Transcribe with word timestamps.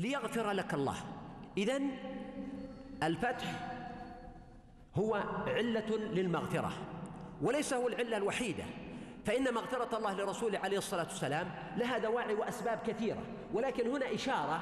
ليغفر 0.00 0.50
لك 0.50 0.74
الله. 0.74 0.96
إذا 1.58 1.80
الفتح 3.02 3.46
هو 4.94 5.14
علة 5.46 5.96
للمغفرة 5.96 6.72
وليس 7.42 7.74
هو 7.74 7.88
العلة 7.88 8.16
الوحيدة. 8.16 8.64
فإن 9.26 9.54
مغفرة 9.54 9.96
الله 9.96 10.12
لرسوله 10.12 10.58
عليه 10.58 10.78
الصلاة 10.78 11.02
والسلام 11.04 11.50
لها 11.76 11.98
دواعي 11.98 12.34
وأسباب 12.34 12.78
كثيرة 12.86 13.22
ولكن 13.54 13.90
هنا 13.90 14.14
إشارة 14.14 14.60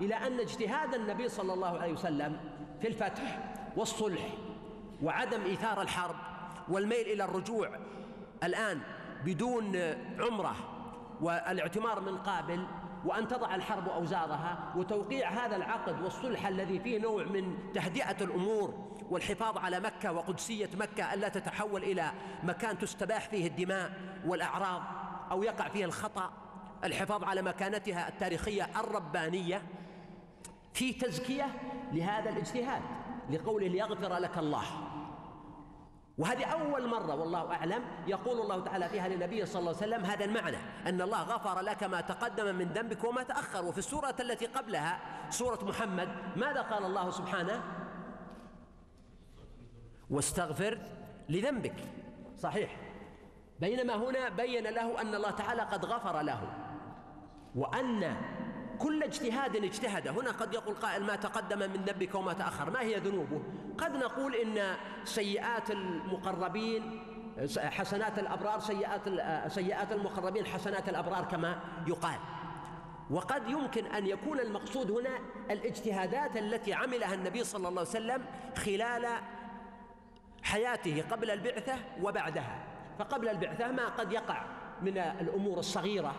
إلى 0.00 0.14
أن 0.14 0.40
اجتهاد 0.40 0.94
النبي 0.94 1.28
صلى 1.28 1.52
الله 1.52 1.78
عليه 1.78 1.92
وسلم 1.92 2.36
في 2.80 2.88
الفتح 2.88 3.52
والصلح 3.76 4.28
وعدم 5.02 5.42
إيثار 5.42 5.82
الحرب 5.82 6.16
والميل 6.68 7.06
إلى 7.06 7.24
الرجوع 7.24 7.78
الآن 8.44 8.80
بدون 9.24 9.76
عمرة 10.18 10.56
والإعتمار 11.20 12.00
من 12.00 12.18
قابل 12.18 12.66
وأن 13.04 13.28
تضع 13.28 13.54
الحرب 13.54 13.88
أوزارها 13.88 14.72
وتوقيع 14.76 15.30
هذا 15.30 15.56
العقد 15.56 16.02
والصلح 16.02 16.46
الذي 16.46 16.80
فيه 16.80 16.98
نوع 16.98 17.24
من 17.24 17.72
تهدئة 17.74 18.24
الأمور 18.24 18.90
والحفاظ 19.10 19.58
على 19.58 19.80
مكة 19.80 20.12
وقدسية 20.12 20.70
مكة 20.74 21.14
ألا 21.14 21.28
تتحول 21.28 21.82
إلى 21.82 22.12
مكان 22.42 22.78
تستباح 22.78 23.28
فيه 23.28 23.46
الدماء 23.46 23.92
والأعراض 24.26 24.82
أو 25.30 25.42
يقع 25.42 25.68
فيه 25.68 25.84
الخطأ. 25.84 26.32
الحفاظ 26.84 27.24
على 27.24 27.42
مكانتها 27.42 28.08
التاريخية 28.08 28.68
الربانية 28.80 29.62
في 30.72 30.92
تزكية 30.92 31.46
لهذا 31.92 32.30
الاجتهاد 32.30 32.82
لقوله 33.30 33.66
ليغفر 33.66 34.18
لك 34.18 34.38
الله. 34.38 34.64
وهذه 36.20 36.44
أول 36.44 36.86
مرة 36.86 37.14
والله 37.14 37.52
أعلم 37.52 37.82
يقول 38.06 38.40
الله 38.40 38.64
تعالى 38.64 38.88
فيها 38.88 39.08
للنبي 39.08 39.46
صلى 39.46 39.60
الله 39.60 39.76
عليه 39.76 39.86
وسلم 39.86 40.04
هذا 40.04 40.24
المعنى 40.24 40.56
أن 40.86 41.00
الله 41.00 41.22
غفر 41.22 41.60
لك 41.60 41.82
ما 41.82 42.00
تقدم 42.00 42.54
من 42.54 42.68
ذنبك 42.68 43.04
وما 43.04 43.22
تأخر. 43.22 43.64
وفي 43.64 43.78
السورة 43.78 44.14
التي 44.20 44.46
قبلها 44.46 45.00
سورة 45.30 45.64
محمد 45.64 46.08
ماذا 46.36 46.60
قال 46.60 46.84
الله 46.84 47.10
سبحانه؟ 47.10 47.62
واستغفر 50.10 50.78
لذنبك. 51.28 51.76
صحيح. 52.36 52.76
بينما 53.60 53.94
هنا 53.94 54.28
بين 54.28 54.64
له 54.64 55.00
أن 55.00 55.14
الله 55.14 55.30
تعالى 55.30 55.62
قد 55.62 55.84
غفر 55.84 56.20
له 56.20 56.40
وأن 57.54 58.16
كل 58.78 59.02
اجتهاد 59.02 59.56
اجتهد. 59.56 60.08
هنا 60.08 60.30
قد 60.30 60.54
يقول 60.54 60.74
قائل 60.74 61.04
ما 61.04 61.16
تقدم 61.16 61.58
من 61.58 61.84
ذنبك 61.84 62.14
وما 62.14 62.32
تأخر. 62.32 62.70
ما 62.70 62.80
هي 62.80 62.96
ذنوبه؟ 62.96 63.42
قد 63.80 63.96
نقول 63.96 64.34
إن 64.34 64.76
سيئات 65.04 65.70
المقربين 65.70 67.02
حسنات 67.58 68.18
الأبرار 68.18 68.60
سيئات 68.60 69.00
سيئات 69.52 69.92
المقربين 69.92 70.46
حسنات 70.46 70.88
الأبرار 70.88 71.24
كما 71.24 71.60
يقال. 71.86 72.18
وقد 73.10 73.48
يمكن 73.48 73.86
أن 73.86 74.06
يكون 74.06 74.40
المقصود 74.40 74.90
هنا 74.90 75.18
الاجتهادات 75.50 76.36
التي 76.36 76.72
عملها 76.72 77.14
النبي 77.14 77.44
صلى 77.44 77.68
الله 77.68 77.80
عليه 77.80 77.90
وسلم 77.90 78.24
خلال 78.56 79.06
حياته 80.42 81.04
قبل 81.10 81.30
البعثة 81.30 81.74
وبعدها. 82.02 82.64
فقبل 82.98 83.28
البعثة 83.28 83.72
ما 83.72 83.88
قد 83.88 84.12
يقع 84.12 84.44
من 84.82 84.98
الأمور 84.98 85.58
الصغيرة 85.58 86.14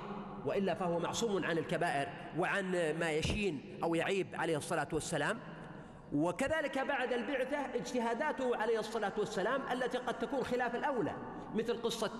وإلا 0.45 0.73
فهو 0.73 0.99
معصوم 0.99 1.45
عن 1.45 1.57
الكبائر 1.57 2.07
وعن 2.37 2.71
ما 2.99 3.11
يشين 3.11 3.79
أو 3.83 3.95
يعيب 3.95 4.27
عليه 4.33 4.57
الصلاة 4.57 4.87
والسلام. 4.93 5.39
وكذلك 6.13 6.79
بعد 6.79 7.13
البعثة 7.13 7.57
اجتهاداته 7.75 8.57
عليه 8.57 8.79
الصلاة 8.79 9.13
والسلام 9.17 9.61
التي 9.71 9.97
قد 9.97 10.19
تكون 10.19 10.43
خلاف 10.43 10.75
الأولى 10.75 11.13
مثل 11.55 11.81
قصة 11.81 12.19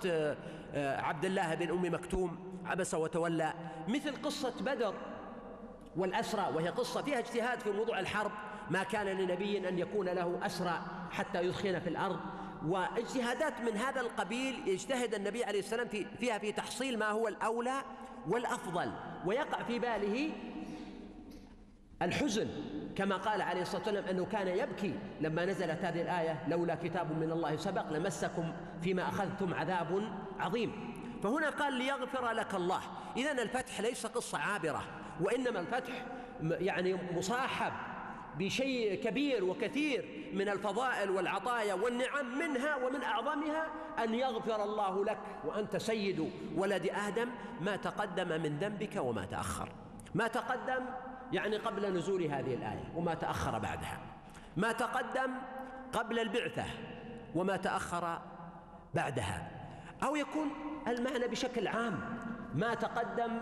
آه، 0.74 1.02
عبد 1.02 1.26
الله 1.26 1.56
بن 1.56 1.70
أم 1.70 1.94
مكتوم 1.94 2.38
عبس 2.66 2.94
وتولى 2.94 3.54
مثل 3.88 4.22
قصة 4.22 4.54
بدر 4.62 4.94
والأسرى 5.98 6.56
وهي 6.56 6.70
قصة 6.70 7.02
فيها 7.02 7.20
اجتهاد 7.20 7.60
في 7.60 7.72
موضوع 7.72 8.00
الحرب 8.00 8.32
ما 8.70 8.84
كان 8.84 9.06
لنبي 9.08 9.70
أن 9.70 9.80
يكون 9.80 10.10
له 10.10 10.46
أسرى 10.46 10.82
حتى 11.12 11.42
يثخن 11.42 11.80
في 11.80 11.90
الأرض. 11.90 12.20
واجتهادات 12.68 13.54
من 13.62 13.78
هذا 13.78 14.02
القبيل 14.02 14.68
يجتهد 14.68 15.14
النبي 15.14 15.44
عليه 15.44 15.60
السلام 15.60 15.88
في 15.88 16.06
فيها 16.20 16.38
في 16.38 16.52
تحصيل 16.52 17.00
ما 17.00 17.10
هو 17.10 17.28
الأولى 17.28 17.82
والأفضل 18.28 18.92
ويقع 19.26 19.64
في 19.64 19.80
باله 19.80 20.32
الحزن 22.02 22.48
كما 22.96 23.18
قال 23.18 23.42
عليه 23.42 23.62
الصلاة 23.62 23.82
والسلام 23.82 24.06
أنه 24.06 24.26
كان 24.26 24.48
يبكي 24.48 24.94
لما 25.22 25.46
نزلت 25.46 25.86
هذه 25.86 26.02
الآية 26.02 26.48
لولا 26.48 26.76
كتاب 26.76 27.18
من 27.18 27.32
الله 27.32 27.56
سبق 27.56 27.90
لمسكم 27.92 28.54
فيما 28.82 29.10
أخذتم 29.10 29.54
عذاب 29.54 30.12
عظيم. 30.40 30.94
فهنا 31.24 31.50
قال 31.50 31.74
ليغفر 31.74 32.32
لك 32.32 32.56
الله. 32.56 32.82
إذا 33.18 33.32
الفتح 33.32 33.82
ليس 33.82 34.06
قصة 34.06 34.38
عابرة 34.38 34.84
وإنما 35.22 35.60
الفتح 35.60 36.06
يعني 36.44 36.98
مصاحب 37.14 37.74
بشيء 38.38 39.04
كبير 39.04 39.44
وكثير 39.44 40.30
من 40.34 40.50
الفضائل 40.50 41.10
والعطايا 41.10 41.74
والنعم 41.74 42.40
منها 42.40 42.76
ومن 42.76 43.04
أعظمها 43.04 43.68
أن 44.04 44.16
يغفر 44.16 44.64
الله 44.64 45.06
لك 45.06 45.18
وأنت 45.46 45.78
سيد 45.78 46.32
ولد 46.56 46.90
آدم 47.08 47.30
ما 47.62 47.76
تقدم 47.76 48.42
من 48.42 48.58
ذنبك 48.58 48.96
وما 48.96 49.26
تأخر. 49.26 49.70
ما 50.16 50.28
تقدم 50.28 50.86
يعني 51.34 51.58
قبل 51.58 51.94
نزول 51.98 52.24
هذه 52.24 52.54
الآية 52.54 52.92
وما 52.96 53.14
تأخر 53.14 53.60
بعدها. 53.60 54.00
ما 54.58 54.72
تقدم 54.72 55.32
قبل 55.94 56.20
البعثة 56.20 56.66
وما 57.36 57.58
تأخر 57.58 58.22
بعدها. 58.94 59.52
أو 60.04 60.16
يكون 60.16 60.50
المعنى 60.88 61.28
بشكل 61.28 61.68
عام 61.68 62.00
ما 62.56 62.74
تقدم 62.74 63.42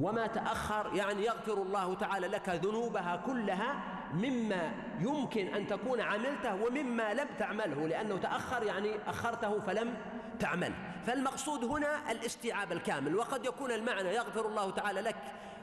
وما 0.00 0.26
تأخر 0.26 0.90
يعني 0.94 1.24
يغفر 1.24 1.62
الله 1.62 1.94
تعالى 1.94 2.26
لك 2.26 2.48
ذنوبها 2.48 3.16
كلها 3.16 3.74
مما 4.14 4.72
يمكن 5.00 5.54
أن 5.54 5.66
تكون 5.66 6.00
عملته 6.00 6.54
ومما 6.54 7.14
لم 7.14 7.28
تعمله 7.38 7.88
لأنه 7.88 8.16
تأخر 8.18 8.62
يعني 8.62 8.90
أخرته 9.06 9.60
فلم 9.60 9.94
تعمل. 10.40 10.72
فالمقصود 11.06 11.64
هنا 11.64 12.10
الاستيعاب 12.10 12.72
الكامل 12.72 13.16
وقد 13.16 13.44
يكون 13.44 13.72
المعنى 13.72 14.14
يغفر 14.14 14.46
الله 14.46 14.70
تعالى 14.70 15.00
لك 15.00 15.16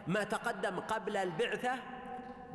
ما 0.08 0.24
تقدم 0.24 0.80
قبل 0.80 1.18
البعثة 1.18 1.72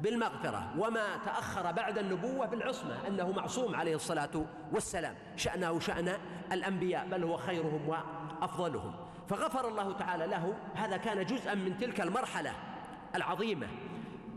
بالمغفرة 0.01 0.75
وما 0.79 1.17
تأخر 1.25 1.73
بعد 1.73 1.99
النبوة 1.99 2.47
بالعصمة 2.47 3.07
أنه 3.09 3.33
معصوم 3.33 3.75
عليه 3.75 3.95
الصلاة 3.95 4.47
والسلام. 4.73 5.15
شأنه 5.37 5.81
شأن 5.81 6.19
الأنبياء 6.53 7.09
بل 7.09 7.25
هو 7.25 7.37
خيرهم 7.37 7.89
وأفضلهم. 7.89 8.95
فغفر 9.29 9.69
الله 9.69 9.93
تعالى 9.93 10.27
له 10.27 10.55
هذا 10.75 10.97
كان 10.97 11.27
جزءا 11.27 11.55
من 11.55 11.79
تلك 11.79 12.01
المرحلة 12.01 12.53
العظيمة. 13.15 13.67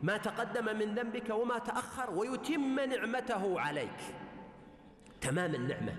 ما 0.04 0.18
تقدم 0.18 0.66
من 0.66 0.96
ذنبك 0.96 1.30
وما 1.30 1.60
تأخر 1.60 2.12
ويتم 2.12 2.80
نعمته 2.80 3.60
عليك. 3.60 4.00
تمام 5.22 5.56
النعمة. 5.56 5.94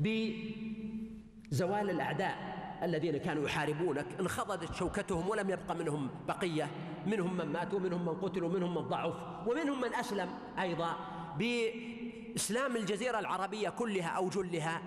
بزوال 0.00 1.90
الأعداء 1.90 2.51
الذين 2.82 3.16
كانوا 3.16 3.44
يحاربونك 3.44 4.06
انخضت 4.20 4.74
شوكتهم 4.74 5.28
ولم 5.28 5.50
يبق 5.50 5.72
منهم 5.72 6.10
بقية 6.28 6.70
منهم 7.06 7.36
من 7.36 7.52
مات 7.52 7.74
ومنهم 7.74 8.04
من 8.04 8.14
قتل 8.14 8.44
ومنهم 8.44 8.74
من 8.74 8.82
ضعف 8.82 9.14
ومنهم 9.46 9.80
من 9.80 9.94
أسلم 9.94 10.28
أيضا 10.60 10.96
بإسلام 11.38 12.76
الجزيرة 12.76 13.18
العربية 13.18 13.68
كلها 13.68 14.08
أو 14.08 14.28
جلها 14.28 14.82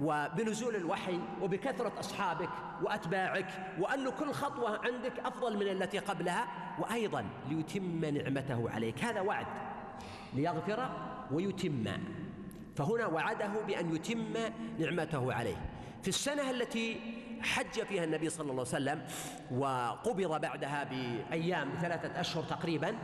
وبنزول 0.00 0.76
الوحي 0.76 1.18
وبكثرة 1.42 1.92
أصحابك 2.00 2.48
وأتباعك 2.82 3.74
وأن 3.78 4.10
كل 4.10 4.32
خطوة 4.32 4.80
عندك 4.86 5.18
أفضل 5.18 5.56
من 5.56 5.68
التي 5.68 5.98
قبلها 5.98 6.46
وأيضا 6.78 7.24
ليتم 7.48 8.04
نعمته 8.04 8.70
عليك. 8.70 9.04
هذا 9.04 9.20
وعد 9.20 9.46
ليغفر 10.34 10.90
ويتم. 11.32 11.84
فهنا 12.76 13.06
وعده 13.06 13.50
بأن 13.66 13.94
يتم 13.94 14.34
نعمته 14.78 15.32
عليه. 15.32 15.56
في 16.02 16.08
السنة 16.08 16.50
التي 16.50 17.00
حج 17.42 17.84
فيها 17.84 18.04
النبي 18.04 18.28
صلى 18.28 18.50
الله 18.50 18.52
عليه 18.52 18.76
وسلم 18.76 19.02
وقبض 19.50 20.40
بعدها 20.40 20.84
بأيام 20.84 21.70
بثلاثة 21.70 22.20
أشهر 22.20 22.42
تقريبا. 22.42 22.96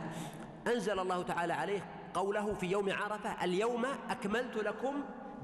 أنزل 0.67 0.99
الله 0.99 1.23
تعالى 1.23 1.53
عليه 1.53 1.85
قوله 2.13 2.53
في 2.53 2.65
يوم 2.65 2.91
عرفة 2.91 3.43
اليوم 3.43 3.85
أكملت 4.09 4.57
لكم 4.57 4.93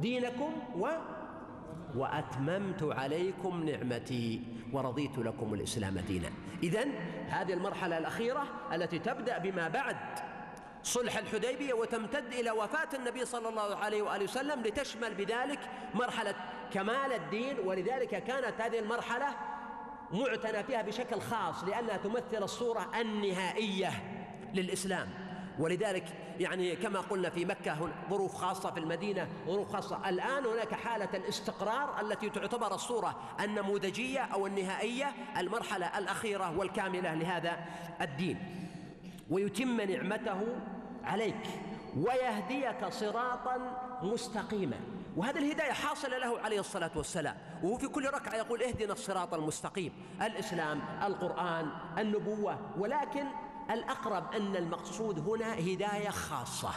دينكم 0.02 0.52
و 0.76 0.88
وأتممت 1.96 2.84
عليكم 2.84 3.64
نعمتي 3.70 4.42
ورضيت 4.74 5.18
لكم 5.18 5.54
الإسلام 5.54 6.00
دينا. 6.00 6.30
إذا 6.64 6.86
هذه 7.30 7.54
المرحلة 7.54 7.98
الأخيرة 7.98 8.44
التي 8.74 9.00
تبدأ 9.00 9.38
بما 9.38 9.68
بعد 9.68 9.98
صلح 10.84 11.18
الحديبية 11.18 11.74
وتمتد 11.74 12.34
إلى 12.34 12.52
وفاة 12.52 12.90
النبي 12.94 13.26
صلى 13.26 13.50
الله 13.50 13.76
عليه 13.76 14.02
وآله 14.02 14.24
وسلم 14.24 14.62
لتشمل 14.62 15.14
بذلك 15.14 15.60
مرحلة 15.94 16.36
كمال 16.74 17.14
الدين 17.14 17.60
ولذلك 17.60 18.24
كانت 18.24 18.62
هذه 18.62 18.80
المرحلة 18.80 19.28
معتنى 20.12 20.64
فيها 20.64 20.81
بشكل 20.81 21.22
خاص 21.22 21.64
لأنها 21.64 21.98
تمثل 21.98 22.44
الصورة 22.44 22.92
النهائية 23.02 23.92
للإسلام. 24.54 25.10
ولذلك 25.60 26.04
يعني 26.40 26.76
كما 26.76 27.00
قلنا 27.00 27.30
في 27.30 27.46
مكة 27.46 27.78
ظروف 28.10 28.36
خاصة 28.36 28.72
في 28.72 28.80
المدينة 28.80 29.28
ظروف 29.48 29.74
خاصة. 29.74 30.10
الآن 30.10 30.46
هناك 30.46 30.74
حالة 30.74 31.10
الاستقرار 31.14 32.02
التي 32.02 32.30
تعتبر 32.30 32.76
الصورة 32.76 33.20
النموذجية 33.40 34.20
أو 34.20 34.48
النهائية 34.48 35.14
المرحلة 35.38 35.98
الأخيرة 35.98 36.58
والكاملة 36.58 37.14
لهذا 37.14 37.60
الدين. 38.02 38.38
ويتم 39.30 39.81
نعمته 39.81 40.42
عليك 41.04 41.48
ويهديك 41.98 42.86
صراطا 42.90 43.58
مستقيما. 44.04 44.78
وهذه 45.18 45.38
الهداية 45.38 45.72
حاصلة 45.72 46.18
له 46.18 46.40
عليه 46.40 46.60
الصلاة 46.60 46.92
والسلام. 46.96 47.38
وهو 47.64 47.78
في 47.78 47.88
كل 47.88 48.06
ركعة 48.06 48.36
يقول 48.36 48.64
اهدنا 48.64 48.94
الصراط 48.94 49.34
المستقيم. 49.34 49.94
الإسلام 50.22 50.81
القرآن 51.04 51.70
النبوة. 51.98 52.60
ولكن 52.78 53.26
الأقرب 53.72 54.34
أن 54.34 54.56
المقصود 54.56 55.20
هنا 55.20 55.54
هداية 55.54 56.10
خاصة 56.10 56.70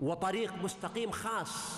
وطريق 0.00 0.54
مستقيم 0.62 1.10
خاص 1.10 1.76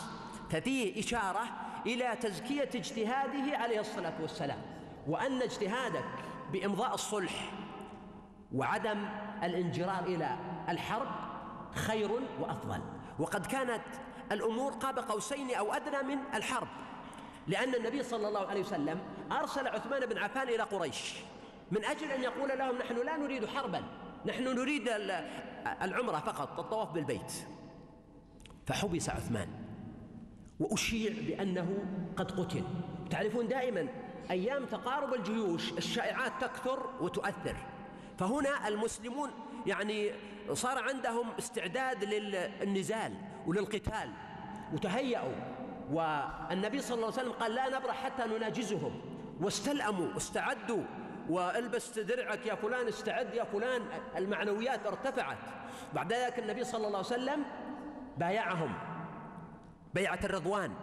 ففيه 0.51 1.01
إشارة 1.01 1.43
إلى 1.87 2.17
تزكية 2.21 2.71
اجتهاده 2.75 3.59
عليه 3.59 3.81
الصلاة 3.81 4.15
والسلام. 4.23 4.63
وأن 5.07 5.43
اجتهادك 5.43 6.05
بإمضاء 6.53 6.95
الصلح 6.95 7.53
وعدم 8.55 9.09
الانجرار 9.43 10.05
إلى 10.05 10.37
الحرب 10.69 11.09
خير 11.75 12.11
وأفضل. 12.41 12.81
وقد 13.19 13.47
كانت 13.47 13.83
الأمور 14.33 14.73
قاب 14.73 14.99
قوسين 14.99 15.55
أو 15.55 15.73
أدنى 15.73 16.15
من 16.15 16.19
الحرب 16.35 16.69
لأن 17.47 17.75
النبي 17.75 18.03
صلى 18.03 18.29
الله 18.29 18.47
عليه 18.47 18.61
وسلم 18.61 19.01
أرسل 19.33 19.67
عثمان 19.67 20.07
بن 20.07 20.19
عفان 20.19 20.49
إلى 20.49 20.63
قريش 20.63 21.15
من 21.71 21.85
أجل 21.85 22.11
أن 22.11 22.23
يقول 22.23 22.59
لهم 22.59 22.79
نحن 22.79 22.97
لا 23.07 23.17
نريد 23.17 23.47
حربا 23.47 23.83
نحن 24.27 24.45
نريد 24.45 24.89
العمرة 25.83 26.19
فقط 26.19 26.59
الطواف 26.59 26.93
بالبيت. 26.93 27.33
فحبس 28.67 29.11
عثمان 29.11 29.49
وأشيع 30.61 31.13
بأنه 31.27 31.85
قد 32.17 32.41
قتل. 32.41 32.65
تعرفون 33.11 33.49
دائما 33.49 33.89
أيام 34.31 34.65
تقارب 34.65 35.15
الجيوش 35.15 35.73
الشائعات 35.73 36.33
تكثر 36.41 36.91
وتؤثر. 37.01 37.57
فهنا 38.21 38.69
المسلمون 38.69 39.31
يعني 39.67 40.13
صار 40.53 40.79
عندهم 40.79 41.27
استعداد 41.39 42.05
للنزال 42.05 43.13
وللقتال 43.47 44.11
وتهيأوا. 44.73 45.35
والنبي 45.93 46.81
صلى 46.81 46.95
الله 46.95 47.07
عليه 47.07 47.21
وسلم 47.21 47.33
قال 47.33 47.55
لا 47.55 47.79
نبرح 47.79 48.05
حتى 48.05 48.25
نناجزهم. 48.25 49.01
واستلأموا 49.41 50.15
واستعدوا. 50.15 50.83
والبس 51.31 51.99
درعك 51.99 52.47
يا 52.47 52.55
فلان 52.55 52.89
استعد 52.89 53.35
يا 53.35 53.45
فلان. 53.45 53.83
المعنويات 54.17 54.87
ارتفعت. 54.87 55.39
بعد 55.95 56.13
ذلك 56.13 56.39
النبي 56.39 56.65
صلى 56.65 56.87
الله 56.87 56.99
عليه 56.99 57.07
وسلم 57.07 57.45
بايعهم. 58.19 58.73
بيعة 59.95 60.21
الرضوان. 60.25 60.75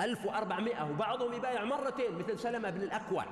1400 0.00 0.90
وبعضهم 0.90 1.32
يبايع 1.32 1.64
مرتين 1.64 2.18
مثل 2.18 2.38
سلمة 2.38 2.70
بن 2.70 2.82
الأكوع. 2.82 3.24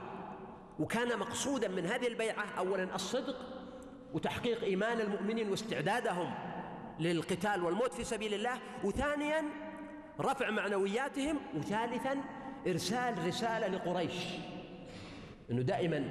وكان 0.78 1.19
مقصودا 1.19 1.69
من 1.69 1.86
هذه 1.86 2.06
البيعة 2.06 2.44
أولا 2.58 2.94
الصدق 2.94 3.36
وتحقيق 4.14 4.62
إيمان 4.62 5.00
المؤمنين 5.00 5.50
واستعدادهم 5.50 6.34
للقتال 7.00 7.64
والموت 7.64 7.94
في 7.94 8.04
سبيل 8.04 8.34
الله 8.34 8.58
وثانيا 8.84 9.44
رفع 10.20 10.50
معنوياتهم 10.50 11.38
وثالثا 11.56 12.22
إرسال 12.66 13.26
رسالة 13.26 13.69
لقريش 13.69 14.14
أنه 15.50 15.62
دائما 15.62 16.04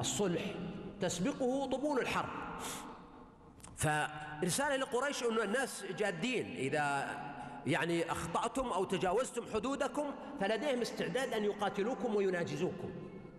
الصلح 0.00 0.42
تسبقه 1.00 1.66
طبول 1.66 1.98
الحرب. 1.98 2.28
فرسالة 3.76 4.76
لقريش 4.76 5.22
أنه 5.22 5.42
الناس 5.42 5.84
جادين 5.98 6.56
إذا 6.56 7.06
يعني 7.66 8.12
أخطأتم 8.12 8.66
أو 8.66 8.84
تجاوزتم 8.84 9.42
حدودكم 9.54 10.04
فلديهم 10.40 10.80
استعداد 10.80 11.32
أن 11.32 11.44
يقاتلوكم 11.44 12.14
ويناجزوكم. 12.14 12.90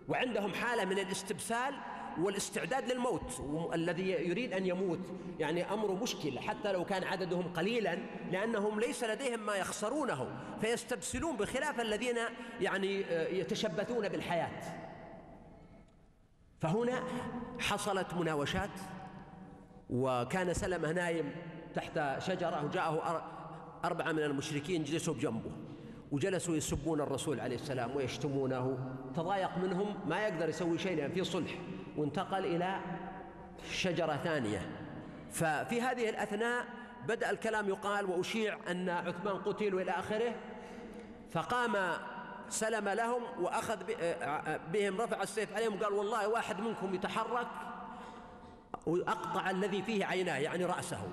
وعندهم 0.08 0.54
حالة 0.54 0.84
من 0.84 0.98
الاستبسال 0.98 1.74
والاستعداد 2.18 2.92
للموت 2.92 3.40
الذي 3.74 4.10
يريد 4.10 4.52
أن 4.52 4.66
يموت. 4.66 5.00
يعني 5.38 5.72
أمر 5.72 5.92
مشكل 5.92 6.38
حتى 6.38 6.72
لو 6.72 6.84
كان 6.84 7.04
عددهم 7.04 7.52
قليلا 7.52 7.98
لأنهم 8.30 8.80
ليس 8.80 9.04
لديهم 9.04 9.46
ما 9.46 9.54
يخسرونه 9.54 10.28
فيستبسلون 10.60 11.36
بخلاف 11.36 11.80
الذين 11.80 12.16
يعني 12.60 13.04
آه، 13.04 13.28
يتشبثون 13.28 14.08
بالحياة. 14.08 14.62
فهنا 16.60 17.02
حصلت 17.58 18.14
مناوشات 18.14 18.70
وكان 19.90 20.54
سلمة 20.54 20.92
نايم 20.92 21.32
تحت 21.74 22.18
شجرة 22.18 22.64
وجاءه 22.64 23.22
أربعة 23.84 24.12
من 24.12 24.22
المشركين 24.22 24.84
جلسوا 24.84 25.14
بجنبه. 25.14 25.50
وجلسوا 26.14 26.56
يسبون 26.56 27.00
الرسول 27.00 27.40
عليه 27.40 27.56
السلام 27.56 27.96
ويشتمونه. 27.96 28.78
تضايق 29.16 29.58
منهم 29.58 29.94
ما 30.06 30.20
يقدر 30.26 30.48
يسوي 30.48 30.78
شيء 30.78 30.96
لأن 30.96 31.12
في 31.12 31.24
صلح. 31.24 31.50
وانتقل 31.96 32.44
إلى 32.44 32.80
شجرة 33.70 34.16
ثانية. 34.16 34.70
ففي 35.30 35.80
هذه 35.80 36.10
الأثناء 36.10 36.64
بدأ 37.08 37.30
الكلام 37.30 37.68
يقال 37.68 38.10
وأشيع 38.10 38.58
أن 38.70 38.88
عثمان 38.88 39.36
قتل 39.36 39.74
وإلى 39.74 39.90
آخره. 39.90 40.34
فقام 41.32 41.76
سلم 42.48 42.88
لهم 42.88 43.22
وأخذ 43.40 43.78
بهم 44.72 45.00
رفع 45.00 45.22
السيف 45.22 45.54
عليهم 45.54 45.74
وقال 45.74 45.92
والله 45.92 46.28
واحد 46.28 46.60
منكم 46.60 46.94
يتحرك 46.94 47.46
وأقطع 48.86 49.50
الذي 49.50 49.82
فيه 49.82 50.04
عيناه 50.04 50.36
يعني 50.36 50.64
رأسه. 50.64 51.08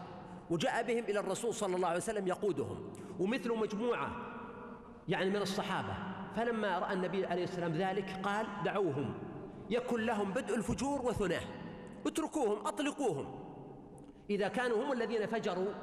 وجاء 0.49 0.83
بهم 0.83 1.03
إلى 1.03 1.19
الرسول 1.19 1.53
صلى 1.53 1.75
الله 1.75 1.87
عليه 1.87 1.97
وسلم 1.97 2.27
يقودهم. 2.27 2.93
ومثل 3.19 3.57
مجموعة 3.57 4.30
يعني 5.07 5.29
من 5.29 5.41
الصحابة. 5.41 5.93
فلما 6.35 6.79
رأى 6.79 6.93
النبي 6.93 7.25
عليه 7.25 7.43
السلام 7.43 7.71
ذلك 7.71 8.19
قال 8.23 8.47
دعوهم 8.65 9.13
يكن 9.69 10.01
لهم 10.01 10.31
بدء 10.31 10.55
الفجور 10.55 11.01
وثناه 11.01 11.41
اتركوهم 12.07 12.67
أطلقوهم. 12.67 13.25
إذا 14.29 14.47
كانوا 14.47 14.83
هم 14.85 14.91
الذين 14.91 15.25
فجروا 15.25 15.73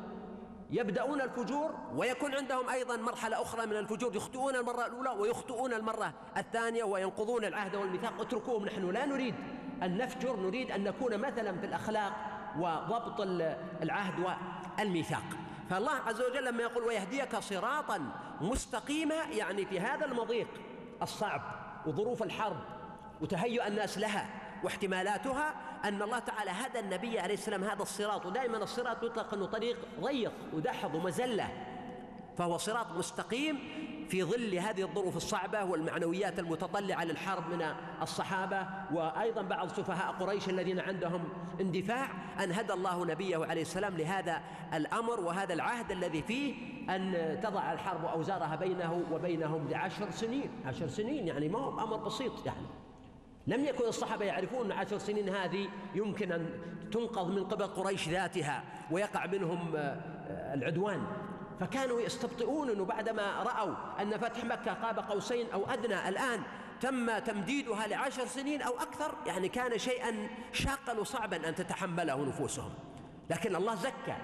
يبدأون 0.70 1.20
الفجور 1.20 1.74
ويكون 1.94 2.34
عندهم 2.34 2.68
أيضا 2.68 2.96
مرحلة 2.96 3.42
أخرى 3.42 3.66
من 3.66 3.76
الفجور 3.76 4.16
يخطئون 4.16 4.56
المرة 4.56 4.86
الأولى 4.86 5.10
ويخطئون 5.10 5.72
المرة 5.72 6.14
الثانية 6.36 6.84
وينقضون 6.84 7.44
العهد 7.44 7.76
والميثاق. 7.76 8.20
اتركوهم 8.20 8.64
نحن 8.64 8.90
لا 8.90 9.06
نريد 9.06 9.34
أن 9.82 9.98
نفجر 9.98 10.36
نريد 10.36 10.70
أن 10.70 10.84
نكون 10.84 11.18
مثلا 11.18 11.58
في 11.58 11.66
الأخلاق 11.66 12.12
وضبط 12.58 13.20
العهد 13.82 14.36
والميثاق. 14.78 15.24
فالله 15.70 15.92
عز 15.92 16.20
وجل 16.20 16.44
لما 16.44 16.62
يقول 16.62 16.84
ويهديك 16.84 17.36
صراطا 17.36 18.00
مستقيما 18.40 19.14
يعني 19.14 19.66
في 19.66 19.80
هذا 19.80 20.06
المضيق 20.06 20.48
الصعب 21.02 21.42
وظروف 21.86 22.22
الحرب 22.22 22.56
وتهيؤ 23.20 23.66
الناس 23.66 23.98
لها 23.98 24.26
واحتمالاتها 24.64 25.54
أن 25.84 26.02
الله 26.02 26.18
تعالى 26.18 26.50
هدى 26.50 26.78
النبي 26.78 27.18
عليه 27.18 27.34
السلام 27.34 27.64
هذا 27.64 27.82
الصراط. 27.82 28.26
ودائما 28.26 28.56
الصراط 28.56 29.02
يطلق 29.02 29.34
أنه 29.34 29.46
طريق 29.46 29.76
ضيق 30.00 30.32
ودحض 30.52 30.94
ومزلة 30.94 31.48
فهو 32.38 32.56
صراط 32.56 32.92
مستقيم 32.92 33.58
في 34.08 34.24
ظل 34.24 34.54
هذه 34.54 34.82
الظروف 34.82 35.16
الصعبة 35.16 35.64
والمعنويات 35.64 36.38
المتطلعة 36.38 37.04
للحرب 37.04 37.50
من 37.50 37.66
الصحابة 38.02 38.66
وأيضا 38.92 39.42
بعض 39.42 39.68
سفهاء 39.68 40.12
قريش 40.12 40.48
الذين 40.48 40.80
عندهم 40.80 41.24
اندفاع 41.60 42.10
أن 42.44 42.52
هدى 42.52 42.72
الله 42.72 43.06
نبيه 43.06 43.46
عليه 43.46 43.62
السلام 43.62 43.96
لهذا 43.96 44.42
الأمر 44.74 45.20
وهذا 45.20 45.54
العهد 45.54 45.90
الذي 45.90 46.22
فيه 46.22 46.54
أن 46.90 47.38
تضع 47.42 47.72
الحرب 47.72 48.04
أوزارها 48.04 48.56
بينه 48.56 49.04
وبينهم 49.12 49.68
لعشر 49.68 50.10
سنين. 50.10 50.50
عشر 50.66 50.88
سنين 50.88 51.26
يعني 51.26 51.48
ما 51.48 51.58
هو 51.58 51.80
أمر 51.80 51.96
بسيط 51.96 52.46
يعني. 52.46 52.66
لم 53.46 53.64
يكن 53.64 53.84
الصحابة 53.84 54.24
يعرفون 54.24 54.72
أن 54.72 54.78
عشر 54.78 54.98
سنين 54.98 55.28
هذه 55.28 55.68
يمكن 55.94 56.32
أن 56.32 56.50
تنقض 56.92 57.30
من 57.30 57.44
قبل 57.44 57.66
قريش 57.66 58.08
ذاتها 58.08 58.64
ويقع 58.90 59.26
منهم 59.26 59.76
آه، 59.76 60.54
العدوان. 60.54 61.06
فكانوا 61.60 62.00
يستبطئون 62.00 62.70
أنه 62.70 62.84
بعدما 62.84 63.42
رأوا 63.42 64.02
أن 64.02 64.18
فتح 64.18 64.44
مكة 64.44 64.72
قاب 64.72 64.98
قوسين 64.98 65.50
أو 65.50 65.66
أدنى 65.66 66.08
الآن 66.08 66.42
تم 66.80 67.18
تمديدها 67.18 67.86
لعشر 67.86 68.26
سنين 68.26 68.62
أو 68.62 68.72
أكثر 68.78 69.14
يعني 69.26 69.48
كان 69.48 69.78
شيئا 69.78 70.28
شاقا 70.52 70.98
وصعبا 70.98 71.48
أن 71.48 71.54
تتحمله 71.54 72.24
نفوسهم. 72.24 72.70
لكن 73.30 73.56
الله 73.56 73.74
زكى 73.74 74.16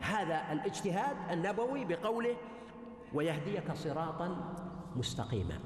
هذا 0.00 0.52
الاجتهاد 0.52 1.16
النبوي 1.30 1.84
بقوله 1.84 2.36
ويهديك 3.14 3.72
صراطا 3.74 4.54
مستقيما. 4.96 5.60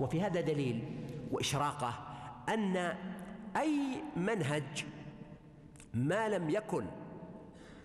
وفي 0.00 0.22
هذا 0.22 0.40
دليل 0.40 0.98
وإشراقة 1.30 1.94
أن 2.48 2.96
أي 3.56 4.02
منهج 4.16 4.84
ما 5.94 6.28
لم 6.28 6.50
يكن 6.50 6.86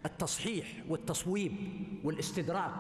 التصحيح 0.06 0.68
والتصويب 0.90 1.54
والاستدراك 2.04 2.72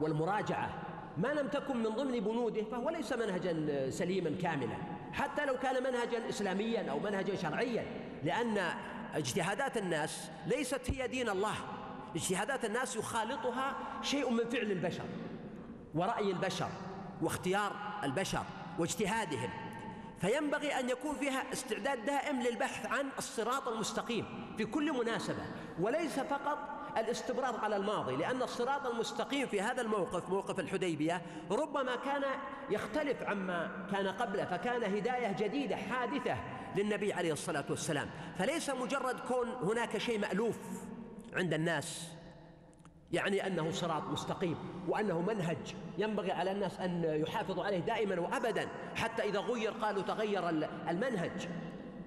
والمراجعة 0.00 0.82
ما 1.18 1.28
لم 1.28 1.48
تكن 1.48 1.76
من 1.76 1.90
ضمن 1.90 2.20
بنوده 2.20 2.62
فهو 2.62 2.90
ليس 2.90 3.12
منهجا 3.12 3.90
سليما 3.90 4.30
كاملا. 4.42 4.76
حتى 5.12 5.46
لو 5.46 5.58
كان 5.58 5.82
منهجا 5.82 6.28
إسلاميا 6.28 6.90
أو 6.90 6.98
منهجا 6.98 7.36
شرعيا 7.36 7.84
لأن 8.24 8.58
اجتهادات 9.14 9.76
الناس 9.76 10.30
ليست 10.46 10.90
هي 10.90 11.08
دين 11.08 11.28
الله. 11.28 11.54
اجتهادات 12.16 12.64
الناس 12.64 12.96
يخالطها 12.96 13.76
شيء 14.02 14.30
من 14.30 14.44
فعل 14.44 14.70
البشر 14.70 15.04
ورأي 15.94 16.30
البشر 16.30 16.68
واختيار 17.22 17.72
البشر 18.04 18.44
واجتهادهم. 18.78 19.50
فينبغي 20.20 20.80
أن 20.80 20.90
يكون 20.90 21.14
فيها 21.14 21.52
استعداد 21.52 22.04
دائم 22.04 22.42
للبحث 22.42 22.86
عن 22.86 23.08
الصراط 23.18 23.68
المستقيم 23.68 24.54
في 24.58 24.64
كل 24.64 24.92
مناسبة 24.92 25.42
وليس 25.80 26.20
فقط 26.20 26.58
الاستمرار 26.98 27.56
على 27.56 27.76
الماضي 27.76 28.16
لأن 28.16 28.42
الصراط 28.42 28.86
المستقيم 28.86 29.46
في 29.46 29.60
هذا 29.60 29.82
الموقف 29.82 30.28
موقف 30.28 30.60
الحديبية 30.60 31.22
ربما 31.50 31.96
كان 31.96 32.22
يختلف 32.70 33.22
عما 33.22 33.86
كان 33.92 34.08
قبله 34.08 34.44
فكان 34.44 34.82
هداية 34.96 35.36
جديدة 35.38 35.76
حادثة 35.76 36.36
للنبي 36.76 37.12
عليه 37.12 37.32
الصلاة 37.32 37.64
والسلام. 37.70 38.10
فليس 38.38 38.70
مجرد 38.70 39.20
كون 39.20 39.48
هناك 39.48 39.98
شيء 39.98 40.18
مألوف 40.18 40.58
عند 41.34 41.54
الناس 41.54 42.15
يعني 43.12 43.46
أنه 43.46 43.70
صراط 43.70 44.02
مستقيم 44.02 44.56
وأنه 44.88 45.20
منهج 45.20 45.74
ينبغي 45.98 46.32
على 46.32 46.52
الناس 46.52 46.80
أن 46.80 47.04
يحافظوا 47.04 47.64
عليه 47.64 47.78
دائما 47.78 48.20
وأبدا 48.20 48.68
حتى 48.94 49.22
إذا 49.22 49.40
غير 49.40 49.70
قالوا 49.70 50.02
تغير 50.02 50.48
المنهج. 50.88 51.48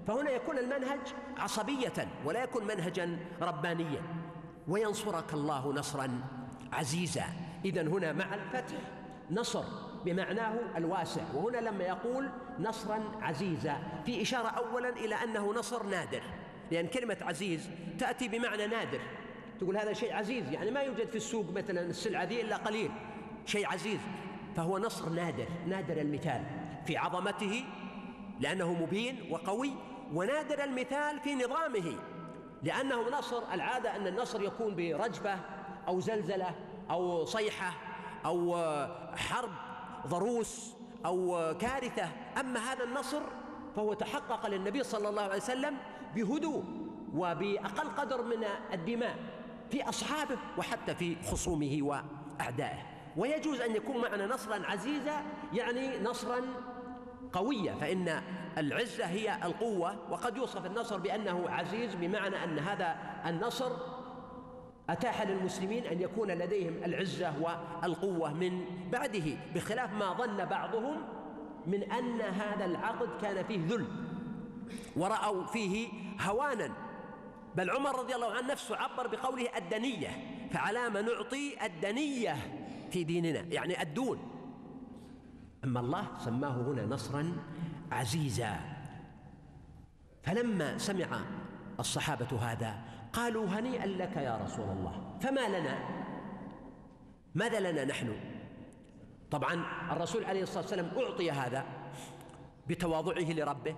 فهنا 0.08 0.30
يكون 0.32 0.58
المنهج 0.58 1.00
عصبية 1.38 2.08
ولا 2.26 2.44
يكون 2.44 2.64
منهجا 2.64 3.18
ربانيا. 3.42 4.02
وينصرك 4.68 5.34
الله 5.34 5.74
نصرا 5.74 6.22
عزيزا. 6.74 7.26
اذا 7.66 7.82
هنا 7.82 8.14
مع 8.14 8.36
الفتح 8.36 8.78
نصر 9.32 9.64
بمعناه 10.06 10.54
الواسع. 10.78 11.22
وهنا 11.34 11.58
لما 11.58 11.84
يقول 11.84 12.30
نصرا 12.60 13.00
عزيزا 13.22 13.78
في 14.06 14.22
إشارة 14.22 14.48
اولا 14.48 14.90
إلى 14.90 15.16
أنه 15.16 15.54
نصر 15.54 15.84
نادر. 15.84 16.22
لأن 16.72 16.88
كلمة 16.88 17.18
عزيز 17.22 17.70
تأتي 18.00 18.28
بمعنى 18.28 18.68
نادر. 18.68 19.00
تقول 19.60 19.78
هذا 19.78 19.94
شيء 19.94 20.14
عزيز. 20.14 20.52
يعني 20.52 20.72
ما 20.72 20.82
يوجد 20.82 21.08
في 21.08 21.16
السوق 21.16 21.46
مثلا 21.56 21.82
السلعة 21.82 22.24
ذي 22.24 22.42
إلا 22.42 22.58
قليل. 22.58 22.92
شيء 23.46 23.68
عزيز. 23.68 24.00
فهو 24.56 24.78
نصر 24.78 25.10
نادر 25.10 25.48
نادر 25.68 26.02
المثال 26.02 26.44
في 26.86 26.98
عظمته 26.98 27.66
لأنه 28.40 28.74
مبين 28.74 29.28
وقوي 29.32 29.72
ونادر 30.14 30.64
المثال 30.64 31.20
في 31.20 31.36
نظامه 31.36 31.96
لأنه 32.64 33.18
نصر 33.18 33.54
العادة 33.54 33.96
أن 33.96 34.08
النصر 34.08 34.42
يكون 34.42 34.76
برجفة 34.76 35.40
أو 35.88 36.00
زلزلة 36.00 36.56
أو 36.92 37.26
صيحة 37.26 37.74
أو 38.26 38.58
حرب 39.16 39.50
ضروس 40.08 40.76
أو 41.06 41.54
كارثة. 41.62 42.10
أما 42.40 42.60
هذا 42.60 42.84
النصر 42.84 43.22
فهو 43.76 43.94
تحقق 43.94 44.48
للنبي 44.48 44.84
صلى 44.84 45.10
الله 45.10 45.22
عليه 45.22 45.36
وسلم 45.36 45.78
بهدوء 46.16 46.64
وبأقل 47.16 47.90
قدر 47.98 48.22
من 48.22 48.46
الدماء. 48.74 49.16
في 49.72 49.90
أصحابه 49.90 50.38
وحتى 50.58 50.96
في 50.96 51.16
خصومه 51.24 51.80
وأعدائه. 51.82 52.86
ويجوز 53.18 53.62
أن 53.62 53.76
يكون 53.76 54.02
معنا 54.02 54.26
نصرا 54.26 54.66
عزيزا 54.66 55.24
يعني 55.54 56.00
نصرا 56.00 56.42
قوية 57.34 57.72
فإن 57.72 58.22
العزة 58.58 59.06
هي 59.06 59.38
القوة 59.44 60.12
وقد 60.12 60.38
يوصف 60.38 60.66
النصر 60.66 60.98
بأنه 60.98 61.50
عزيز 61.50 61.96
بمعنى 61.96 62.44
أن 62.44 62.60
هذا 62.60 62.96
النصر 63.26 63.72
أتاح 64.90 65.22
للمسلمين 65.22 65.86
أن 65.86 66.02
يكون 66.02 66.32
لديهم 66.32 66.74
العزة 66.86 67.34
والقوة 67.42 68.34
من 68.34 68.66
بعده 68.92 69.38
بخلاف 69.56 69.94
ما 69.94 70.14
ظن 70.14 70.46
بعضهم 70.46 70.98
من 71.68 71.84
أن 71.84 72.22
هذا 72.22 72.66
العقد 72.66 73.10
كان 73.22 73.44
فيه 73.44 73.68
ذل 73.68 73.86
ورأوا 74.98 75.46
فيه 75.46 75.88
هوانا. 76.22 76.89
بل 77.56 77.70
عمر 77.70 78.00
رضي 78.00 78.16
الله 78.16 78.32
عنه 78.32 78.52
نفسه 78.52 78.76
عبر 78.76 79.08
بقوله 79.08 79.58
الدنية. 79.58 80.10
فعلى 80.52 80.90
ما 80.90 81.02
نعطي 81.02 81.66
الدنية 81.66 82.36
في 82.92 83.04
ديننا 83.04 83.40
يعني 83.40 83.82
الدون. 83.82 84.20
أما 85.64 85.80
الله 85.80 86.08
سماه 86.18 86.62
هنا 86.62 86.86
نصرا 86.86 87.38
عزيزا. 87.92 88.60
فلما 90.24 90.78
سمع 90.78 91.22
الصحابة 91.80 92.38
هذا 92.38 92.82
قالوا 93.14 93.48
هنيئا 93.48 93.86
لك 93.86 94.18
يا 94.18 94.38
رسول 94.38 94.70
الله 94.70 95.18
فما 95.22 95.60
لنا؟ 95.60 95.80
ماذا 97.36 97.72
لنا 97.72 97.86
نحن؟ 97.86 98.16
طبعا 99.32 99.64
الرسول 99.92 100.26
عليه 100.26 100.44
الصلاة 100.44 100.62
والسلام 100.62 100.92
أعطي 100.98 101.32
هذا 101.32 101.66
بتواضعه 102.68 103.32
لربه 103.32 103.76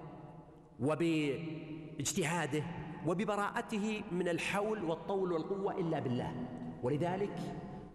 وباجتهاده. 0.80 2.64
وببراءته 3.08 4.04
من 4.12 4.28
الحول 4.28 4.84
والطول 4.84 5.32
والقوة 5.32 5.78
إلا 5.78 6.00
بالله. 6.00 6.36
ولذلك 6.84 7.38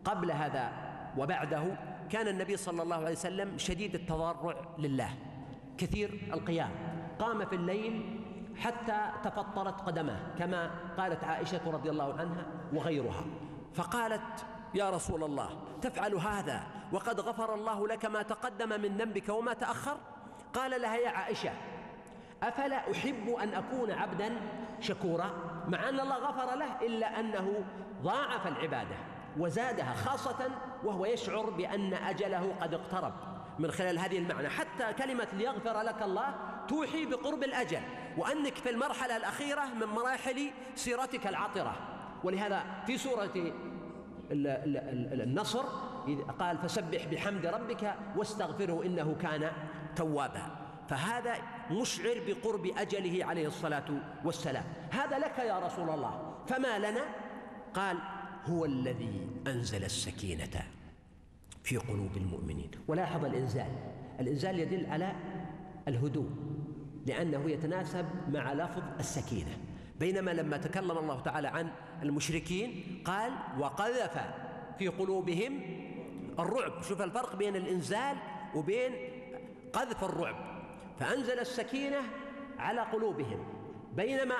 قبل 0.04 0.30
هذا 0.30 0.72
وبعده 1.18 1.64
كان 2.10 2.28
النبي 2.28 2.56
صلى 2.56 2.82
الله 2.82 2.96
عليه 2.96 3.12
وسلم 3.12 3.58
شديد 3.58 3.94
التضرع 3.94 4.54
لله. 4.78 5.10
كثير 5.78 6.30
القيام. 6.32 6.70
قام 7.18 7.44
في 7.44 7.54
الليل 7.54 8.20
حتى 8.56 9.12
تفطرت 9.24 9.80
قدماه 9.80 10.20
كما 10.38 10.70
قالت 10.96 11.24
عائشة 11.24 11.70
رضي 11.70 11.90
الله 11.90 12.14
عنها 12.14 12.46
وغيرها. 12.72 13.24
فقالت 13.74 14.46
يا 14.74 14.90
رسول 14.90 15.24
الله 15.24 15.48
تفعل 15.82 16.14
هذا 16.14 16.62
وقد 16.92 17.20
غفر 17.20 17.54
الله 17.54 17.88
لك 17.88 18.04
ما 18.04 18.22
تقدم 18.22 18.68
من 18.68 18.96
ذنبك 18.96 19.28
وما 19.28 19.52
تأخر؟ 19.52 19.96
قال 20.54 20.82
لها 20.82 20.96
يا 20.96 21.10
عائشة 21.10 21.50
أفلا 22.42 22.92
أحب 22.92 23.28
أن 23.42 23.54
أكون 23.54 23.90
عبدا 23.90 24.32
شكورا؟ 24.80 25.30
مع 25.68 25.88
أن 25.88 26.00
الله 26.00 26.16
غفر 26.16 26.54
له 26.54 26.86
إلا 26.86 27.20
أنه 27.20 27.64
ضاعف 28.02 28.46
العبادة 28.46 28.96
وزادها 29.38 29.94
خاصة 29.94 30.50
وهو 30.84 31.06
يشعر 31.06 31.50
بأن 31.50 31.94
أجله 31.94 32.54
قد 32.60 32.74
اقترب. 32.74 33.12
من 33.58 33.70
خلال 33.70 33.98
هذه 33.98 34.18
المعنى 34.18 34.48
حتى 34.48 34.92
كلمة 34.98 35.26
ليغفر 35.32 35.82
لك 35.82 36.02
الله 36.02 36.34
توحي 36.68 37.06
بقرب 37.06 37.42
الأجل 37.42 37.80
وأنك 38.16 38.54
في 38.54 38.70
المرحلة 38.70 39.16
الأخيرة 39.16 39.64
من 39.80 39.86
مراحل 39.86 40.50
سيرتك 40.74 41.26
العطرة. 41.26 41.76
ولهذا 42.24 42.64
في 42.86 42.98
سورة 42.98 43.52
النصر 44.30 45.64
قال 46.38 46.58
فسبح 46.58 47.04
بحمد 47.04 47.46
ربك 47.46 47.94
واستغفره 48.16 48.82
إنه 48.84 49.16
كان 49.22 49.50
توابا. 49.96 50.42
فهذا 50.88 51.34
مشعر 51.70 52.20
بقرب 52.26 52.66
أجله 52.66 53.24
عليه 53.24 53.46
الصلاة 53.46 53.84
والسلام. 54.24 54.64
هذا 54.90 55.18
لك 55.18 55.38
يا 55.38 55.58
رسول 55.58 55.90
الله. 55.90 56.34
فما 56.46 56.78
لنا؟ 56.78 57.04
قال 57.74 57.98
هو 58.46 58.64
الذي 58.64 59.28
أنزل 59.46 59.84
السكينة 59.84 60.62
في 61.64 61.76
قلوب 61.76 62.16
المؤمنين. 62.16 62.70
ولاحظ 62.88 63.24
الإنزال. 63.24 63.70
الإنزال 64.20 64.58
يدل 64.58 64.86
على 64.86 65.12
الهدوء 65.88 66.30
لأنه 67.06 67.50
يتناسب 67.50 68.06
مع 68.28 68.52
لفظ 68.52 68.82
السكينة. 69.00 69.58
بينما 70.00 70.30
لما 70.30 70.56
تكلم 70.56 70.98
الله 70.98 71.20
تعالى 71.20 71.48
عن 71.48 71.70
المشركين 72.02 73.02
قال 73.04 73.32
وقذف 73.58 74.20
في 74.78 74.88
قلوبهم 74.88 75.60
الرعب. 76.38 76.82
شوف 76.82 77.02
الفرق 77.02 77.36
بين 77.36 77.56
الإنزال 77.56 78.16
وبين 78.54 78.92
قذف 79.72 80.04
الرعب. 80.04 80.55
فأنزل 81.00 81.38
السكينة 81.38 82.02
على 82.58 82.80
قلوبهم. 82.80 83.44
بينما 83.96 84.34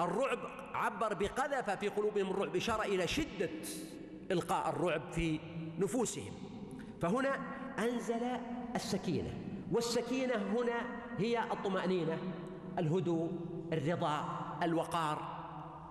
الرعب 0.00 0.38
عبر 0.74 1.14
بقذف 1.14 1.70
في 1.70 1.88
قلوبهم 1.88 2.30
الرعب 2.30 2.56
إشارة 2.56 2.82
إلى 2.82 3.08
شدة 3.08 3.50
إلقاء 4.30 4.68
الرعب 4.68 5.12
في 5.12 5.40
نفوسهم. 5.78 6.32
فهنا 7.02 7.38
أنزل 7.78 8.22
السكينة 8.76 9.34
والسكينة 9.72 10.34
هنا 10.34 11.00
هي 11.18 11.38
الطمأنينة 11.52 12.18
الهدوء 12.78 13.30
الرضا 13.72 14.24
الوقار 14.62 15.40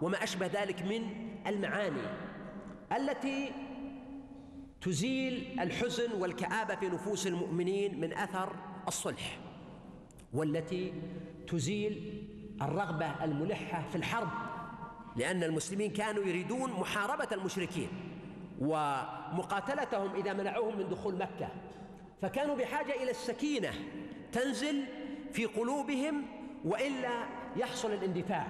وما 0.02 0.24
أشبه 0.24 0.48
ذلك 0.48 0.82
من 0.82 1.30
المعاني 1.48 2.02
التي 2.98 3.52
تزيل 4.82 5.60
الحزن 5.60 6.12
والكآبة 6.22 6.76
في 6.76 6.88
نفوس 6.88 7.28
المؤمنين 7.28 8.00
من 8.00 8.14
أثر 8.14 8.56
الصلح. 8.88 9.38
والتي 10.34 10.94
تزيل 11.48 12.24
الرغبة 12.62 13.24
الملحة 13.24 13.90
في 13.90 13.96
الحرب 13.96 14.30
لأن 15.16 15.44
المسلمين 15.44 15.92
كانوا 15.92 16.24
يريدون 16.24 16.72
محاربة 16.72 17.28
المشركين 17.32 17.90
ومقاتلتهم 18.60 20.16
إذا 20.16 20.34
منعوهم 20.34 20.78
من 20.78 20.90
دخول 20.90 21.16
مكة. 21.16 21.50
فكانوا 22.22 22.56
بحاجة 22.56 23.04
إلى 23.04 23.12
السكينة 23.12 23.72
تنزل 24.32 24.84
في 25.34 25.46
قلوبهم 25.46 26.26
وإلا 26.66 27.24
يحصل 27.56 27.92
الاندفاع 27.92 28.48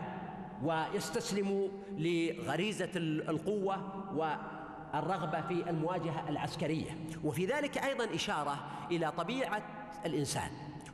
ويستسلموا 0.64 1.68
لغريزة 1.98 2.90
القوة 2.96 4.06
والرغبة 4.16 5.42
في 5.42 5.70
المواجهة 5.70 6.30
العسكرية. 6.30 6.98
وفي 7.24 7.46
ذلك 7.46 7.78
أيضا 7.78 8.16
إشارة 8.16 8.60
إلى 8.92 9.12
طبيعة 9.12 9.64
الإنسان. 10.06 10.50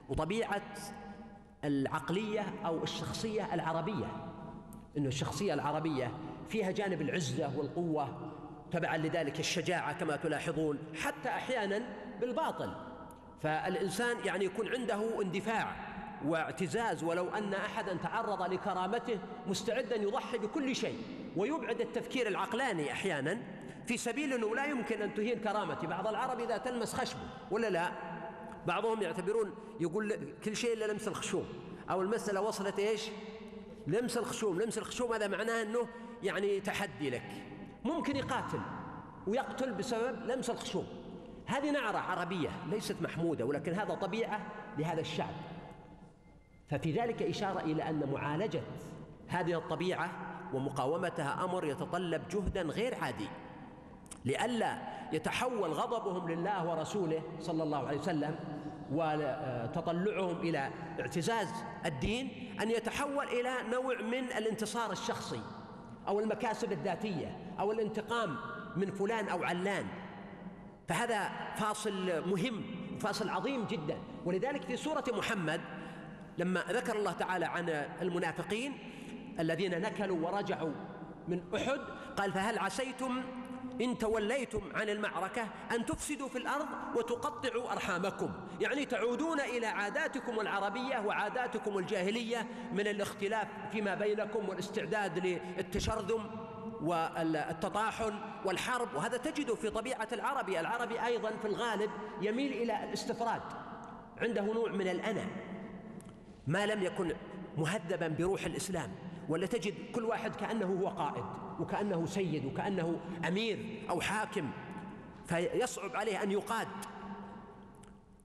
وطبيعة 0.10 0.62
العقلية 1.64 2.46
أو 2.66 2.84
الشخصية 2.84 3.54
العربية 3.54 4.06
أن 4.98 5.06
الشخصية 5.06 5.54
العربية 5.54 6.12
فيها 6.50 6.72
جانب 6.72 7.02
العزة 7.02 7.58
والقوة 7.58 8.32
تبعا 8.72 8.98
لذلك 8.98 9.40
الشجاعة 9.40 9.94
كما 9.94 10.16
تلاحظون 10.16 10.78
حتى 11.02 11.30
أحيانا 11.30 11.82
بالباطل. 12.22 12.74
فالإنسان 13.44 14.18
يعني 14.26 14.46
يكون 14.46 14.68
عنده 14.68 15.22
اندفاع 15.22 15.76
واعتزاز 16.26 17.04
ولو 17.04 17.30
أن 17.30 17.54
أحدا 17.54 17.94
تعرض 17.94 18.54
لكرامته 18.54 19.20
مستعدا 19.48 19.96
يضحي 19.96 20.38
بكل 20.38 20.76
شيء 20.76 20.98
ويبعد 21.36 21.82
التفكير 21.82 22.28
العقلاني 22.28 22.92
أحيانا 22.92 23.38
في 23.88 23.98
سبيل 23.98 24.34
أنه 24.34 24.56
لا 24.56 24.66
يمكن 24.66 25.02
أن 25.02 25.14
تهين 25.14 25.40
كرامتي 25.40 25.88
بعض 25.88 26.08
العرب 26.08 26.40
إذا 26.40 26.58
تلمس 26.58 26.94
خشبه 26.94 27.20
ولا 27.52 27.70
لا؟ 27.70 27.92
بعضهم 28.68 29.02
يعتبرون 29.02 29.56
يقول 29.80 30.20
كل 30.44 30.56
شيء 30.56 30.74
إلا 30.74 30.92
لمس 30.92 31.08
الخشوم. 31.08 31.46
أو 31.90 32.02
المسألة 32.02 32.42
وصلت 32.42 32.80
إيش؟ 32.80 33.10
لمس 33.88 34.18
الخشوم. 34.18 34.62
لمس 34.62 34.78
الخشوم 34.78 35.14
هذا 35.14 35.28
معناه 35.28 35.62
أنه 35.62 35.88
يعني 36.24 36.60
تحدي 36.60 37.10
لك. 37.10 37.44
ممكن 37.84 38.16
يقاتل 38.16 38.60
ويقتل 39.28 39.74
بسبب 39.74 40.26
لمس 40.26 40.50
الخشوم. 40.50 40.88
هذه 41.46 41.72
نعرة 41.72 41.98
عربية 41.98 42.50
ليست 42.70 43.02
محمودة 43.02 43.46
ولكن 43.46 43.74
هذا 43.74 43.94
طبيعة 43.96 44.42
لهذا 44.78 45.02
الشعب. 45.02 45.34
ففي 46.70 46.92
ذلك 46.92 47.22
إشارة 47.22 47.60
إلى 47.60 47.90
أن 47.90 48.10
معالجة 48.14 48.62
هذه 49.28 49.58
الطبيعة 49.58 50.12
ومقاومتها 50.54 51.44
أمر 51.44 51.66
يتطلب 51.66 52.28
جهدا 52.28 52.62
غير 52.62 52.96
عادي. 52.96 53.28
لئلا 54.26 54.78
يتحول 55.14 55.72
غضبهم 55.72 56.30
لله 56.30 56.70
ورسوله 56.70 57.22
صلى 57.40 57.64
الله 57.64 57.88
عليه 57.88 58.00
وسلم 58.00 58.36
وتطلعهم 58.92 60.38
إلى 60.38 60.70
اعتزاز 61.00 61.48
الدين 61.86 62.56
أن 62.62 62.72
يتحول 62.72 63.26
إلى 63.28 63.54
نوع 63.72 64.02
من 64.02 64.24
الانتصار 64.24 64.92
الشخصي 64.92 65.42
أو 66.08 66.20
المكاسب 66.20 66.72
الذاتية 66.72 67.38
أو 67.60 67.72
الانتقام 67.72 68.38
من 68.76 68.92
فلان 68.92 69.30
أو 69.30 69.44
علان. 69.44 69.86
فهذا 70.88 71.30
فاصل 71.56 72.30
مهم 72.30 72.64
فاصل 73.00 73.30
عظيم 73.30 73.66
جدا. 73.66 73.98
ولذلك 74.26 74.64
في 74.64 74.78
سورة 74.78 75.04
محمد 75.14 75.62
لما 76.38 76.64
ذكر 76.70 76.96
الله 76.96 77.12
تعالى 77.12 77.46
عن 77.46 77.70
المنافقين 78.02 78.78
الذين 79.40 79.82
نكلوا 79.82 80.30
ورجعوا 80.30 80.74
من 81.28 81.42
أحد 81.56 81.80
قال 82.18 82.32
فهل 82.32 82.60
عسيتم 82.60 83.22
إن 83.82 83.98
توليتم 83.98 84.62
عن 84.76 84.90
المعركة 84.90 85.48
أن 85.72 85.86
تفسدوا 85.86 86.28
في 86.28 86.38
الأرض 86.38 86.68
وتقطعوا 86.96 87.72
أرحامكم. 87.72 88.32
يعني 88.62 88.86
تعودون 88.86 89.40
إلى 89.40 89.68
عاداتكم 89.68 90.40
العربية 90.40 91.00
وعاداتكم 91.00 91.78
الجاهلية 91.78 92.48
من 92.74 92.88
الاختلاف 92.88 93.48
فيما 93.72 93.96
بينكم 93.96 94.50
والاستعداد 94.50 95.28
للتشرذم 95.28 96.30
والتطاحن 96.82 98.14
والحرب. 98.46 98.96
وهذا 98.96 99.18
تجده 99.18 99.56
في 99.56 99.70
طبيعة 99.70 100.08
العربي 100.12 100.60
العربي 100.60 101.06
أيضا 101.06 101.32
في 101.42 101.48
الغالب 101.48 101.90
يميل 102.22 102.54
إلى 102.54 102.84
الاستفراد. 102.84 103.42
عنده 104.18 104.42
نوع 104.42 104.72
من 104.72 104.88
الأنا. 104.88 105.26
ما 106.48 106.66
لم 106.66 106.84
يكن 106.84 107.16
مهذبا 107.58 108.08
بروح 108.08 108.46
الإسلام. 108.46 108.92
ولا 109.30 109.46
تجد 109.46 109.74
كل 109.96 110.04
واحد 110.04 110.36
كأنه 110.36 110.66
هو 110.66 110.88
قائد 110.88 111.24
وكأنه 111.60 112.06
سيد 112.06 112.46
وكأنه 112.46 113.00
أمير 113.28 113.84
أو 113.90 114.02
حاكم 114.02 114.50
فيصعب 115.26 115.96
عليه 115.96 116.24
أن 116.24 116.32
يقاد. 116.32 116.68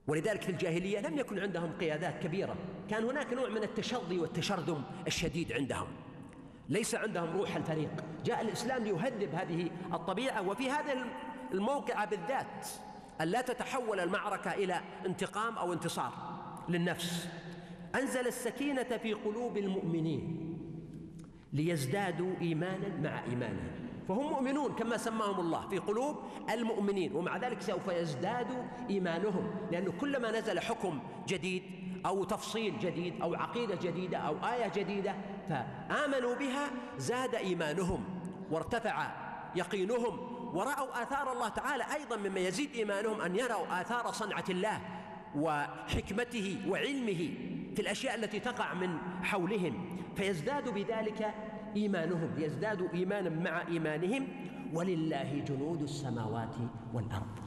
ولذلك 0.07 0.41
في 0.41 0.49
الجاهلية 0.49 0.99
لم 0.99 1.17
يكن 1.17 1.39
عندهم 1.39 1.71
قيادات 1.79 2.23
كبيرة 2.23 2.55
كان 2.89 3.03
هناك 3.03 3.33
نوع 3.33 3.49
من 3.49 3.63
التشظي 3.63 4.19
والتشرذم 4.19 4.83
الشديد 5.07 5.51
عندهم. 5.51 5.87
ليس 6.69 6.95
عندهم 6.95 7.37
روح 7.37 7.55
الفريق. 7.55 7.91
جاء 8.25 8.41
الإسلام 8.41 8.83
ليهذب 8.83 9.35
هذه 9.35 9.69
الطبيعة 9.93 10.47
وفي 10.47 10.69
هذا 10.69 11.05
الموقع 11.53 12.05
بالذات 12.05 12.67
أن 13.21 13.27
لا 13.27 13.41
تتحول 13.41 13.99
المعركة 13.99 14.53
إلى 14.53 14.81
انتقام 15.05 15.57
أو 15.57 15.73
انتصار 15.73 16.11
للنفس. 16.69 17.27
أنزل 17.95 18.27
السكينة 18.27 18.97
في 18.97 19.13
قلوب 19.13 19.57
المؤمنين. 19.57 20.50
ليزدادوا 21.53 22.33
إيمانا 22.41 22.97
مع 23.01 23.23
إيمانهم 23.23 23.71
فهم 24.07 24.29
مؤمنون 24.29 24.71
كما 24.75 24.97
سماهم 24.97 25.39
الله 25.39 25.67
في 25.67 25.77
قلوب 25.77 26.15
المؤمنين 26.53 27.15
ومع 27.15 27.37
ذلك 27.37 27.61
سوف 27.61 27.87
يزداد 27.87 28.47
إيمانهم 28.89 29.51
لأنه 29.71 29.91
كلما 29.91 30.39
نزل 30.39 30.59
حكم 30.59 30.99
جديد 31.27 31.63
أو 32.05 32.23
تفصيل 32.23 32.79
جديد 32.79 33.21
أو 33.21 33.35
عقيدة 33.35 33.75
جديدة 33.75 34.17
أو 34.17 34.35
آية 34.53 34.71
جديدة 34.75 35.15
فآمنوا 35.49 36.35
بها 36.35 36.71
زاد 36.97 37.35
إيمانهم 37.35 38.03
وارتفع 38.51 39.11
يقينهم 39.55 40.19
ورأوا 40.55 41.03
آثار 41.03 41.33
الله 41.33 41.49
تعالى 41.49 41.83
أيضا 41.93 42.15
مما 42.15 42.39
يزيد 42.39 42.75
إيمانهم 42.75 43.21
أن 43.21 43.35
يروا 43.35 43.81
آثار 43.81 44.11
صنعة 44.11 44.45
الله 44.49 44.81
وحكمته 45.35 46.57
وعلمه. 46.67 47.29
في 47.75 47.81
الأشياء 47.81 48.15
التي 48.15 48.39
تقع 48.39 48.73
من 48.73 48.97
حولهم 49.23 49.97
فيزداد 50.15 50.69
بذلك 50.69 51.33
إيمانهم 51.75 52.29
يزداد 52.37 52.89
إيمانا 52.93 53.29
مع 53.29 53.67
إيمانهم 53.67 54.27
ولله 54.73 55.43
جنود 55.47 55.81
السماوات 55.81 56.55
والأرض. 56.93 57.39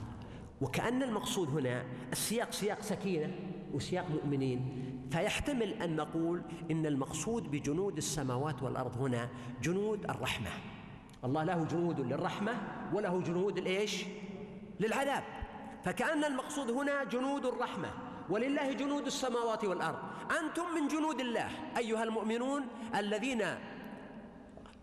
وكأن 0.61 1.03
المقصود 1.03 1.49
هنا 1.49 1.85
السياق 2.13 2.53
سياق 2.53 2.83
سكينة 2.83 3.35
وسياق 3.73 4.11
مؤمنين 4.11 4.85
فيحتمل 5.11 5.83
أن 5.83 5.97
نقول 5.97 6.43
إن 6.71 6.87
المقصود 6.87 7.51
بجنود 7.51 7.97
السماوات 7.97 8.63
والأرض 8.63 8.99
هنا 8.99 9.29
جنود 9.63 10.05
الرحمة. 10.11 10.51
الله 11.25 11.45
له 11.45 11.65
جنود 11.65 12.01
للرحمة 12.01 12.53
وله 12.93 13.21
جنود 13.21 13.59
الإيش 13.59 14.05
للعذاب. 14.81 15.23
فكأن 15.85 16.25
المقصود 16.25 16.71
هنا 16.71 17.05
جنود 17.05 17.47
الرحمة. 17.47 17.89
ولله 18.31 18.73
جنود 18.73 19.07
السماوات 19.07 19.65
والأرض. 19.65 19.99
أنتم 20.41 20.75
من 20.75 20.89
جنود 20.89 21.21
الله. 21.21 21.51
أيها 21.77 22.03
المؤمنون 22.03 22.67
الذين 22.95 23.43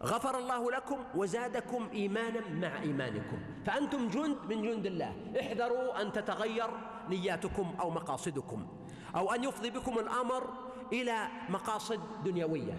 غفر 0.03 0.37
الله 0.37 0.71
لكم 0.71 0.97
وزادكم 1.15 1.89
إيمانا 1.93 2.41
مع 2.49 2.81
إيمانكم. 2.81 3.39
فأنتم 3.65 4.07
جند 4.09 4.37
من 4.49 4.61
جند 4.61 4.85
الله. 4.85 5.15
احذروا 5.39 6.01
أن 6.01 6.11
تتغير 6.11 6.69
نياتكم 7.09 7.75
أو 7.79 7.89
مقاصدكم 7.89 8.67
أو 9.15 9.33
أن 9.33 9.43
يفضي 9.43 9.69
بكم 9.69 9.99
الأمر 9.99 10.53
إلى 10.93 11.27
مقاصد 11.49 11.99
دنيوية. 12.23 12.73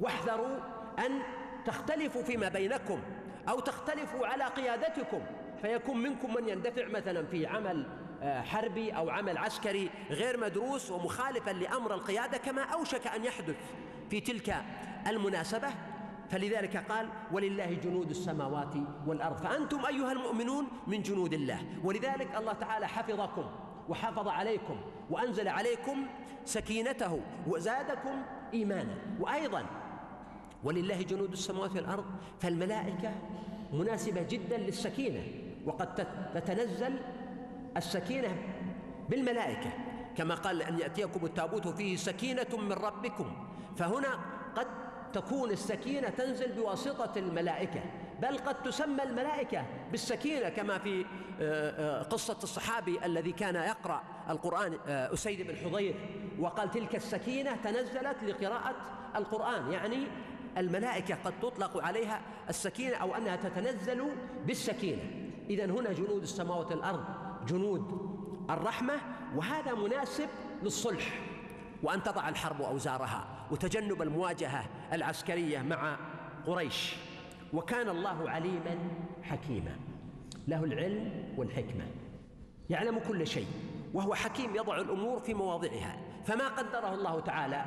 واحذروا 0.00 0.56
أن 0.98 1.22
تختلفوا 1.64 2.22
فيما 2.22 2.48
بينكم 2.48 3.00
أو 3.48 3.60
تختلفوا 3.60 4.26
على 4.26 4.44
قيادتكم. 4.44 5.20
فيكون 5.62 6.02
منكم 6.02 6.34
من 6.34 6.48
يندفع 6.48 6.88
مثلا 6.88 7.26
في 7.26 7.46
عمل 7.46 7.86
حربي 8.22 8.90
أو 8.90 9.10
عمل 9.10 9.38
عسكري 9.38 9.90
غير 10.10 10.40
مدروس 10.40 10.90
ومخالفا 10.90 11.50
لأمر 11.50 11.94
القيادة 11.94 12.38
كما 12.38 12.62
أوشك 12.62 13.06
أن 13.06 13.24
يحدث 13.24 13.56
في 14.10 14.20
تلك 14.20 14.56
المناسبة. 15.06 15.68
فلذلك 16.30 16.76
قال 16.76 17.08
ولله 17.32 17.72
جنود 17.72 18.10
السماوات 18.10 18.74
والأرض. 19.06 19.36
فأنتم 19.36 19.86
أيها 19.86 20.12
المؤمنون 20.12 20.66
من 20.86 21.02
جنود 21.02 21.32
الله. 21.32 21.60
ولذلك 21.84 22.36
الله 22.36 22.52
تعالى 22.52 22.88
حفظكم 22.88 23.44
وحافظ 23.88 24.28
عليكم 24.28 24.76
وأنزل 25.10 25.48
عليكم 25.48 26.06
سكينته 26.44 27.20
وزادكم 27.46 28.22
إيمانا. 28.54 28.94
وأيضا 29.20 29.66
ولله 30.64 31.02
جنود 31.02 31.32
السماوات 31.32 31.76
والأرض. 31.76 32.04
فالملائكة 32.40 33.12
مناسبة 33.72 34.22
جدا 34.22 34.56
للسكينة 34.56 35.22
وقد 35.66 35.94
تتنزل 36.34 36.98
السكينة 37.76 38.36
بالملائكة 39.08 39.70
كما 40.16 40.34
قال 40.34 40.62
أن 40.62 40.78
يأتيكم 40.78 41.26
التابوت 41.26 41.68
فيه 41.68 41.96
سكينة 41.96 42.46
من 42.58 42.72
ربكم. 42.72 43.46
فهنا 43.76 44.18
قد 44.56 44.66
تكون 45.12 45.50
السكينة 45.50 46.08
تنزل 46.08 46.52
بواسطة 46.52 47.18
الملائكة 47.18 47.80
بل 48.22 48.38
قد 48.38 48.62
تسمى 48.62 49.02
الملائكة 49.02 49.64
بالسكينة 49.90 50.48
كما 50.48 50.78
في 50.78 51.04
آه، 51.40 52.00
آه، 52.00 52.02
قصة 52.02 52.36
الصحابي 52.42 53.04
الذي 53.04 53.32
كان 53.32 53.54
يقرأ 53.54 54.02
القرآن 54.30 54.78
آه، 54.86 55.12
أسيد 55.12 55.46
بن 55.46 55.56
حضير. 55.56 55.94
وقال 56.38 56.70
تلك 56.70 56.96
السكينة 56.96 57.56
تنزلت 57.64 58.16
لقراءة 58.22 58.74
القرآن 59.16 59.72
يعني 59.72 60.06
الملائكة 60.58 61.14
قد 61.24 61.40
تطلق 61.42 61.84
عليها 61.84 62.20
السكينة 62.48 62.96
أو 62.96 63.14
أنها 63.14 63.36
تتنزل 63.36 64.04
بالسكينة. 64.46 65.02
إذا 65.50 65.64
هنا 65.64 65.92
جنود 65.92 66.22
السماوات 66.22 66.72
والأرض 66.72 67.04
جنود 67.46 68.16
الرحمة 68.50 68.94
وهذا 69.36 69.74
مناسب 69.74 70.28
للصلح. 70.62 71.20
وأن 71.82 72.02
تضع 72.02 72.28
الحرب 72.28 72.62
أوزارها 72.62 73.26
وتجنب 73.50 74.02
المواجهة 74.02 74.64
العسكرية 74.92 75.62
مع 75.62 75.96
قريش. 76.46 76.96
وكان 77.52 77.88
الله 77.88 78.30
عليما 78.30 78.78
حكيما. 79.22 79.76
له 80.48 80.64
العلم 80.64 81.34
والحكمة. 81.36 81.84
يعلم 82.70 82.98
كل 83.08 83.26
شيء 83.26 83.46
وهو 83.94 84.14
حكيم 84.14 84.56
يضع 84.56 84.76
الأمور 84.76 85.18
في 85.18 85.34
مواضعها. 85.34 85.96
فما 86.24 86.48
قدره 86.48 86.94
الله 86.94 87.20
تعالى 87.20 87.64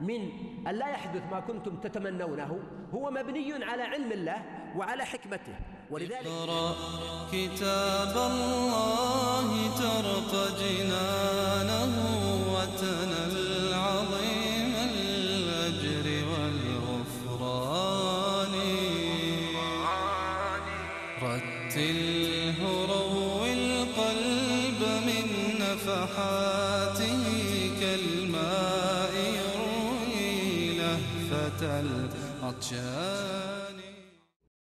من 0.00 0.28
أن 0.66 0.74
لا 0.74 0.88
يحدث 0.88 1.22
ما 1.30 1.40
كنتم 1.40 1.76
تتمنونه 1.76 2.58
هو 2.94 3.10
مبني 3.10 3.64
على 3.64 3.82
علم 3.82 4.12
الله 4.12 4.42
وعلى 4.76 5.04
حكمته. 5.04 5.56
ولذلك 5.94 6.26
اقرأ 6.26 6.74
كتاب 7.32 8.14
الله 8.30 9.48
ترق 9.78 10.32
جنانه 10.60 11.92
وتنل 12.54 13.74
عظيم 13.74 14.74
الأجر 14.90 16.06
والغفران. 16.30 17.74
رتله 21.22 22.58
روي 22.94 23.52
القلب 23.52 24.80
من 25.08 25.26
نفحاته 25.60 27.22
كالماء 27.80 29.14
يروي 29.38 30.78
لهفة 30.78 31.60
العطشان 31.80 33.43